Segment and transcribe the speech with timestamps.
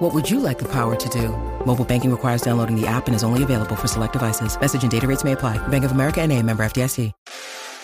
[0.00, 1.28] What would you like the power to do?
[1.66, 4.58] Mobile banking requires downloading the app and is only available for select devices.
[4.58, 5.58] Message and data rates may apply.
[5.68, 7.12] Bank of America and a member FDIC.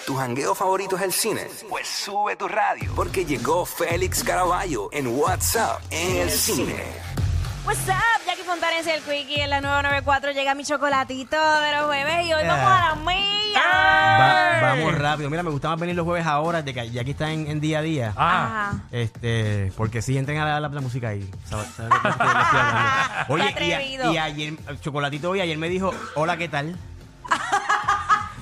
[0.07, 1.47] ¿Tu jangueo favorito es el cine?
[1.69, 7.16] Pues sube tu radio, porque llegó Félix Caraballo en WhatsApp en el cine.
[7.67, 11.87] What's up, Jackie Fontanes y el Quickie en la 994 llega mi chocolatito de los
[11.87, 13.61] jueves y hoy vamos a la mía.
[13.61, 15.31] Va- vamos rápido.
[15.31, 17.61] Mira, me gusta más venir los jueves ahora, de que ya aquí está en, en
[17.61, 18.13] día a día.
[18.17, 18.75] Ajá.
[18.93, 21.29] Este, porque sí, entren a la, la- la música ahí.
[21.51, 21.67] ¿Sabes?
[21.77, 23.25] ¿Sabes estoy-?
[23.35, 24.13] Oye, Qué y, a- atrevido.
[24.13, 26.77] y ayer, Chocolatito hoy, ayer me dijo, hola, ¿qué tal?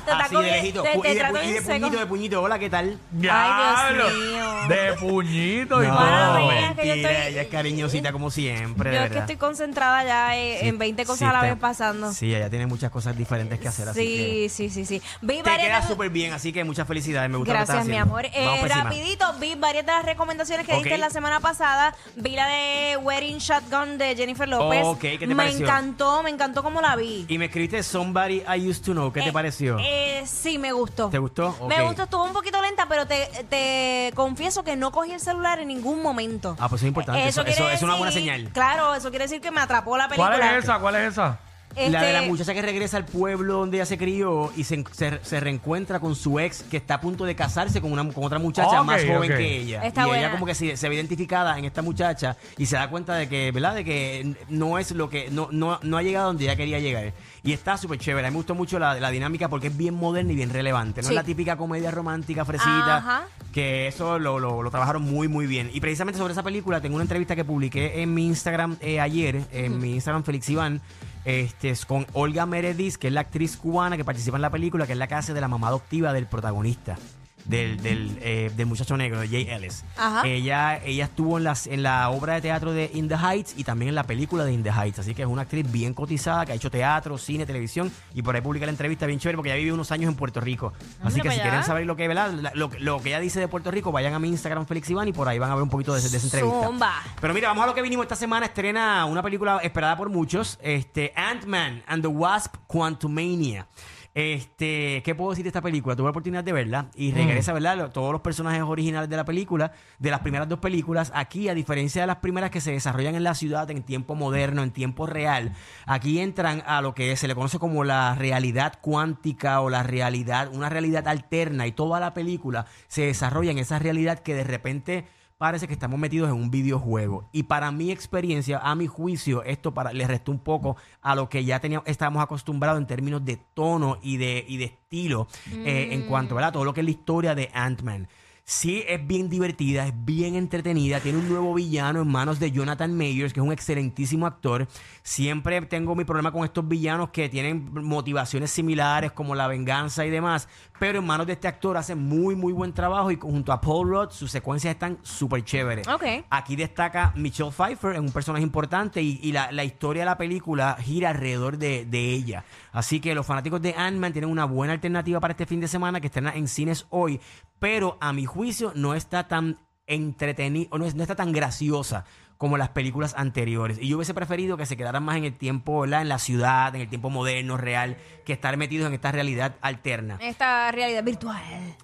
[0.05, 0.83] Te Así de lejito.
[0.83, 2.99] te- te y de, pu- y de puñito, de puñito, hola, ¿qué tal?
[3.31, 4.45] Ay, Dios mío.
[4.69, 6.49] De puñito y No, todo.
[6.49, 9.31] mira, que yo mentira, estoy- ella es cariñosita como siempre, de Yo es que verdad.
[9.31, 12.13] estoy concentrada ya eh, Sí, en 20 cosas sí, a la vez pasando.
[12.13, 14.49] Sí, ella tiene muchas cosas diferentes que hacer, así que...
[14.51, 15.03] Sí, sí, sí, sí.
[15.23, 17.31] Vi Te varias queda súper bien, así que muchas felicidades.
[17.31, 18.15] Me gusta lo que Gracias, estás mi haciendo.
[18.15, 18.25] amor.
[18.35, 18.85] Vamos Eh, encima.
[18.85, 20.83] rapidito, vi varias de las recomendaciones que Ok.
[20.83, 21.95] diste la semana pasada.
[22.17, 24.83] Vi la de Wedding Shotgun de Jennifer López.
[24.85, 25.67] Ok, ¿qué te me pareció?
[25.67, 27.25] encantó, me encantó cómo la vi.
[27.29, 29.13] Y me escribiste Somebody I Used to Know.
[29.13, 29.79] ¿Qué te Eh, pareció?
[29.97, 31.09] Eh, sí, me gustó.
[31.09, 31.55] ¿Te gustó?
[31.69, 31.87] Me Ok.
[31.89, 35.69] gustó, estuvo un poquito lenta, pero te, te confieso que no cogí el celular en
[35.69, 36.57] ningún momento.
[36.59, 37.27] Ah, pues es importante.
[37.29, 38.51] Eso- quiere es una decir- buena señal.
[38.53, 40.37] Claro, eso quiere decir que me atrapó la película.
[40.37, 40.79] ¿Cuál es esa?
[40.79, 41.39] ¿Cuál es esa?
[41.77, 44.85] La de la Este, muchacha que regresa al pueblo donde ella se crió y se,
[44.93, 48.25] se- se reencuentra con su ex que está a punto de casarse con, una, con
[48.25, 49.83] otra muchacha más joven que ella.
[49.85, 50.21] Está y buena.
[50.23, 53.29] ella como que se, se ve identificada en esta muchacha y se da cuenta de
[53.29, 53.75] que, ¿verdad?
[53.75, 57.13] De que no es lo que, no, no, no ha llegado donde ella quería llegar.
[57.43, 58.27] Y está súper chévere.
[58.27, 61.03] A mí me gustó mucho la, la dinámica porque es bien moderna y bien relevante.
[61.03, 61.13] No Sí.
[61.13, 62.97] es la típica comedia romántica, fresita.
[62.97, 63.27] Ajá.
[63.53, 65.71] Que eso lo, lo- lo trabajaron muy, muy bien.
[65.73, 69.43] Y precisamente sobre esa película tengo una entrevista que publiqué en mi Instagram eh, ayer,
[69.53, 70.81] en mi Instagram Félix Iván,
[71.25, 74.87] este, es con Olga Meredith, que es la actriz cubana que participa en la película,
[74.87, 76.97] que es la que hace de la mamá adoptiva del protagonista.
[77.45, 79.85] Del, del, eh, del muchacho negro, de Jay Ellis.
[79.99, 80.27] Ajá.
[80.27, 83.65] Ella, ella estuvo en, las, en la obra de teatro de In the Heights y
[83.65, 85.01] también en la película de In the Heights.
[85.01, 87.93] Así que es una actriz bien cotizada, que ha hecho teatro, cine, televisión.
[88.15, 90.41] Y por ahí publica la entrevista bien chévere porque ella vive unos años en Puerto
[90.41, 90.73] Rico.
[91.03, 91.43] Así Anda que si allá.
[91.43, 92.33] quieren saber lo que, ¿verdad?
[92.55, 95.13] Lo, lo que ella dice de Puerto Rico, vayan a mi Instagram, Félix Iván, y
[95.13, 96.67] por ahí van a ver un poquito de esa entrevista.
[96.67, 97.03] Zumba.
[97.21, 98.47] Pero mira, vamos a lo que vinimos esta semana.
[98.47, 103.67] Estrena una película esperada por muchos, este, Ant-Man and the Wasp Quantumania.
[104.15, 105.97] Este, ¿qué puedo decir de esta película?
[105.97, 107.77] Tuve la oportunidad de verla y regresa, ¿verdad?
[107.77, 111.55] Lo- Todos los personajes originales de la película, de las primeras dos películas, aquí, a
[111.55, 115.07] diferencia de las primeras que se desarrollan en la ciudad en tiempo moderno, en tiempo
[115.07, 115.53] real,
[115.85, 120.49] aquí entran a lo que se le conoce como la realidad cuántica o la realidad,
[120.53, 125.07] una realidad alterna y toda la película se desarrolla en esa realidad que de repente
[125.39, 127.29] parece que estamos metidos en un videojuego.
[127.33, 131.29] Y para mi experiencia, a mi juicio, esto para, le restó un poco a lo
[131.29, 135.89] que ya teníamos, estábamos acostumbrados en términos de tono y de, y de estilo eh,
[135.91, 136.51] en cuanto ¿verdad?
[136.51, 138.09] a todo lo que es la historia de Ant-Man.
[138.47, 141.01] Sí, es bien divertida, es bien entretenida.
[141.01, 144.69] Tiene un nuevo villano en manos de Jonathan Mayers, que es un excelentísimo actor.
[145.03, 150.11] Siempre tengo mi problema con estos villanos que tienen motivaciones similares, como la venganza y
[150.11, 150.47] demás.
[150.79, 153.11] Pero en manos de este actor hace muy, muy buen trabajo.
[153.11, 155.89] Y junto a Paul Rudd, sus secuencias están súper chéveres.
[155.89, 156.05] Ok.
[156.29, 159.01] Aquí destaca Michelle Pfeiffer, es un personaje importante.
[159.01, 162.45] Y, y la, la historia de la película gira alrededor de, de ella.
[162.73, 165.99] Así que los fanáticos de Ant-Man tienen una buena alternativa para este fin de semana
[165.99, 167.23] que estrena en cines hoy.
[167.65, 172.05] Pero a mi juicio no está tan entretenida, o no, no está tan graciosa
[172.45, 173.79] como las películas anteriores.
[173.81, 176.03] Y yo hubiese preferido que se quedaran más en el tiempo, ¿verdad?
[176.03, 177.97] En la ciudad, en el tiempo moderno, real,
[178.27, 180.19] que estar metidos en esta realidad alterna.
[180.21, 181.41] Esta realidad virtual.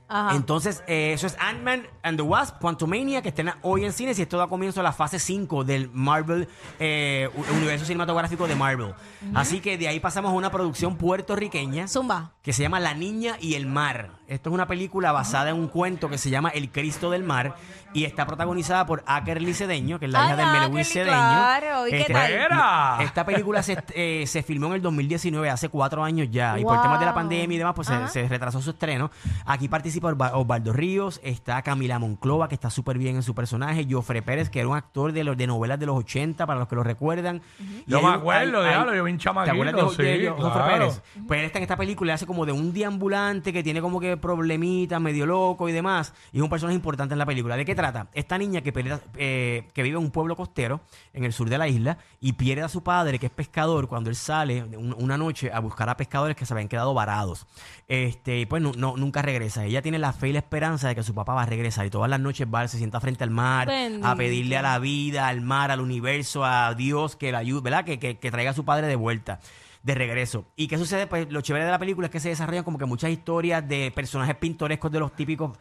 [0.06, 0.36] Ajá.
[0.36, 4.22] Entonces, eh, eso es Ant-Man and the Wasp, Quantumania, que estrena hoy en cines y
[4.22, 6.46] esto da comienzo a la fase 5 del Marvel,
[6.78, 8.92] eh, universo cinematográfico de Marvel.
[9.34, 12.32] Así que de ahí pasamos a una producción puertorriqueña Zumba.
[12.42, 14.10] que se llama La Niña y el Mar.
[14.26, 17.56] Esto es una película basada en un cuento que se llama El Cristo del Mar
[17.92, 21.10] y está protagonizada por Akerly Cedeño, que es la hija de Melwin Akerly, Cedeño.
[21.10, 21.86] claro.
[21.86, 22.30] ¿Y qué Este, tal?
[22.30, 22.98] Era.
[23.00, 26.74] Esta película se, eh, se filmó en el 2019, hace cuatro años ya, y por
[26.74, 26.82] Wow.
[26.82, 28.08] temas de la pandemia y demás, pues se, Ajá.
[28.08, 29.10] se retrasó su estreno.
[29.46, 33.86] Aquí participa Osva- Osvaldo Ríos, está Camila Monclova, que está súper bien en su personaje,
[33.90, 36.68] Jofre Pérez, que era un actor de, los, de novelas de los 80, para los
[36.68, 37.42] que lo recuerdan.
[37.86, 39.62] Y Yo hay me un- acuerdo, hay- hay- diablo, yo vi un ¿Te acuerdas de,
[39.62, 40.78] chamaquito, Jo- de sí, Jo- Jofre claro.
[40.78, 41.02] Pérez?
[41.26, 44.00] Pues él está en esta película y hace como de un deambulante que tiene como
[44.00, 46.12] que problemitas, medio loco y demás.
[46.32, 47.56] Y es un personaje importante en la película.
[47.56, 48.08] ¿De qué trata?
[48.14, 50.80] Esta niña que, pelea- eh, que vive en un pueblo pueblo costero
[51.12, 54.10] en el sur de la isla y pierde a su padre, que es pescador, cuando
[54.10, 57.46] él sale un- una noche a buscar a pescadores que se habían quedado varados.
[57.88, 59.64] Este, y pues no, no- nunca regresa.
[59.64, 61.90] Ella tiene la fe y la esperanza de que su papá va a regresar y
[61.90, 64.06] todas las noches va, se sienta frente al mar Bendito.
[64.06, 67.84] a pedirle a la vida, al mar, al universo, a Dios que la ayude, ¿verdad?
[67.84, 69.40] Que, que, que traiga a su padre de vuelta.
[69.82, 70.44] De regreso.
[70.56, 71.06] ¿Y qué sucede?
[71.06, 73.90] Pues lo chévere de la película es que se desarrollan como que muchas historias de
[73.94, 75.56] personajes pintorescos de los típicos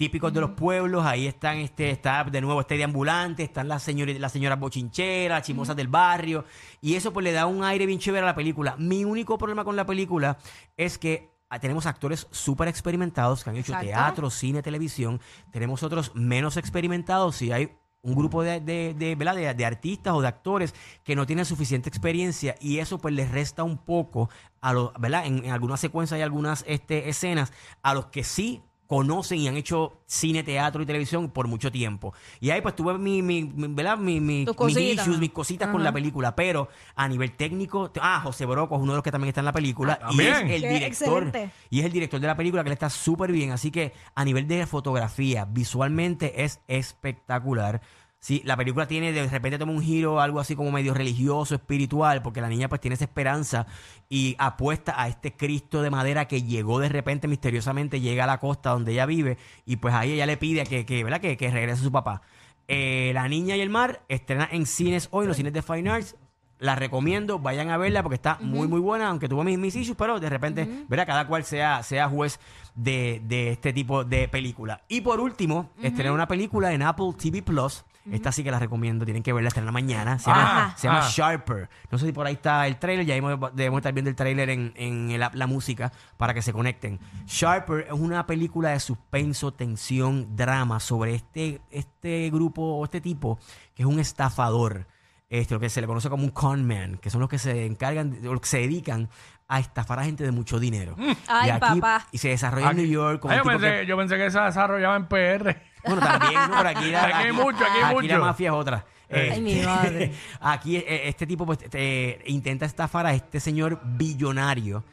[0.00, 3.82] típicos de los pueblos, ahí están este está de nuevo este de ambulante, están las
[3.82, 6.46] señores las señoras bochincheras, las chimosas del barrio
[6.80, 8.76] y eso pues le da un aire bien chévere a la película.
[8.78, 10.38] Mi único problema con la película
[10.78, 13.88] es que ah, tenemos actores súper experimentados que han hecho Exacto.
[13.88, 15.20] teatro, cine, televisión,
[15.52, 20.22] tenemos otros menos experimentados y hay un grupo de, de, de, de, de artistas o
[20.22, 20.74] de actores
[21.04, 24.30] que no tienen suficiente experiencia y eso pues les resta un poco
[24.62, 25.26] a los, ¿verdad?
[25.26, 27.52] En, en algunas secuencias y algunas este, escenas
[27.82, 32.12] a los que sí conocen y han hecho cine, teatro y televisión por mucho tiempo.
[32.40, 33.96] Y ahí pues tuve mi, mi, mi- ¿verdad?
[33.96, 35.06] Mi, mi- mis cositas.
[35.06, 38.90] issues, mis cositas con la película, pero a nivel técnico, ah, José Broco es uno
[38.92, 41.50] de los que también está en la película y es el Qué director excelente.
[41.70, 43.52] y es el director de la película que le está súper bien.
[43.52, 47.80] Así que a nivel de fotografía, visualmente es espectacular.
[48.22, 52.20] Sí, la película tiene, de repente toma un giro, algo así como medio religioso, espiritual,
[52.20, 53.66] porque la niña pues tiene esa esperanza
[54.10, 58.38] y apuesta a este Cristo de madera que llegó de repente misteriosamente, llega a la
[58.38, 61.22] costa donde ella vive y pues ahí ella le pide que, que, ¿verdad?
[61.22, 62.20] que, que regrese su papá.
[62.68, 65.88] Eh, la niña y el mar estrena en cines hoy, en los cines de Fine
[65.88, 66.14] Arts.
[66.58, 69.96] La recomiendo, vayan a verla porque está muy, muy buena, aunque tuvo mis, mis issues,
[69.96, 72.38] pero de repente, verá, cada cual sea, sea juez
[72.74, 74.82] de, de este tipo de película.
[74.88, 77.82] Y por último, estrena una película en Apple TV Plus.
[78.10, 80.18] Esta sí que la recomiendo, tienen que verla, estrena mañana.
[80.18, 80.76] Se llama, Ajá.
[80.76, 81.08] se llama Ah.
[81.10, 81.68] Sharper.
[81.90, 84.48] No sé si por ahí está el trailer, ya debemos, debemos estar viendo el trailer
[84.50, 86.98] en, en el app La Música para que se conecten.
[87.26, 93.38] Sharper es una película de suspenso, tensión, drama sobre este, este grupo o este tipo
[93.74, 94.86] que es un estafador
[95.28, 97.64] este, lo que se le conoce como un con man, que son los que se
[97.64, 99.08] encargan, o que se dedican
[99.50, 100.94] a estafar a gente de mucho dinero.
[101.26, 102.06] Ay, y aquí, papá.
[102.12, 103.20] Y se desarrolla en New York.
[103.20, 105.56] con un yo, tipo pensé, que- yo pensé que se desarrollaba en PR.
[105.84, 106.56] bueno, también, ¿no?
[106.58, 108.18] pero aquí, la, Aquí hay mucho, aquí hay la mucho.
[108.20, 108.86] mafia es otra.
[109.12, 110.12] Ay, Este, mi madre.
[110.40, 114.84] Aquí eh, este tipo pues te- intenta estafar a este señor billonario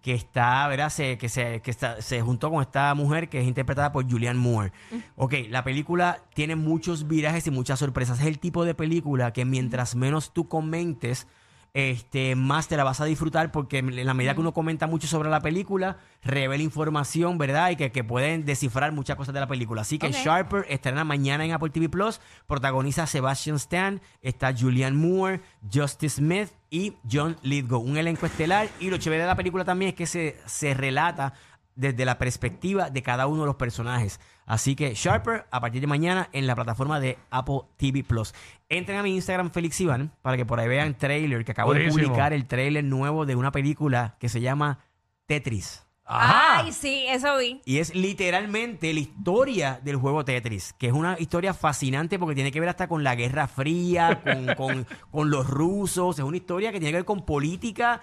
[0.00, 0.90] que está, ¿verdad?
[0.90, 4.38] Se, que se, que está- se juntó con esta mujer que es interpretada por Julianne
[4.38, 4.70] Moore.
[5.16, 8.20] Ok, la película tiene muchos virajes y muchas sorpresas.
[8.20, 11.26] Es el tipo de película que mientras menos tú comentes,
[11.74, 15.08] este, más te la vas a disfrutar porque en la medida que uno comenta mucho
[15.08, 17.70] sobre la película, revela información, ¿verdad?
[17.70, 19.82] Y que, que pueden descifrar muchas cosas de la película.
[19.82, 20.12] Así que.
[20.12, 25.40] Sharper estrena mañana en Apple TV Plus, protagoniza Sebastian Stan, está Julianne Moore,
[25.70, 27.80] Justice Smith y John Lithgow.
[27.80, 28.68] Un elenco estelar.
[28.78, 31.34] Y lo chévere de la película también es que se, se relata
[31.74, 34.20] desde la perspectiva de cada uno de los personajes.
[34.46, 38.34] Así que Sharper, a partir de mañana, en la plataforma de Apple TV Plus.
[38.68, 41.80] Entren a mi Instagram, Félix Iván, para que por ahí vean trailer, que acabo de
[42.06, 44.80] publicar el trailer nuevo de una película que se llama
[45.26, 45.80] Tetris.
[46.06, 46.58] Ajá.
[46.64, 47.62] Ay, sí, eso vi.
[47.64, 52.52] Y es literalmente la historia del juego Tetris, que es una historia fascinante porque tiene
[52.52, 56.72] que ver hasta con la Guerra Fría, con, con- con los rusos, es una historia
[56.72, 58.02] que tiene que ver con política,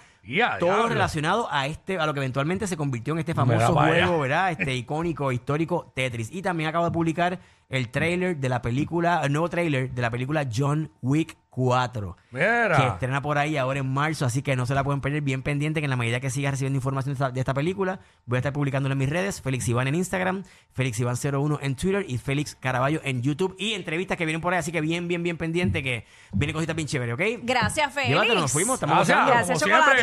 [0.60, 4.52] Todo relacionado a este, a lo que eventualmente se convirtió en este famoso juego, ¿verdad?
[4.52, 6.32] Este icónico, histórico Tetris.
[6.32, 7.40] Y también acabo de publicar
[7.70, 12.38] el trailer de la película, el nuevo trailer de la película John Wick 4 que
[12.38, 12.88] Mira.
[12.94, 15.22] estrena por ahí ahora en marzo, así que no se la pueden perder.
[15.22, 18.00] Bien pendiente que en la medida que siga recibiendo información de esta, de esta película,
[18.26, 19.42] voy a estar publicándolo en mis redes.
[19.42, 20.44] Félix Iván en Instagram,
[20.74, 23.56] Félix Iván01 en Twitter y Félix Caraballo en YouTube.
[23.60, 26.76] Y entrevistas que vienen por ahí, así que bien, bien, bien pendiente que viene cositas
[26.76, 27.22] bien chévere, ¿ok?
[27.44, 28.12] Gracias, Félix.
[28.12, 29.28] Llévatelo, nos fuimos, estamos Gracias.
[29.28, 29.76] Gracias, como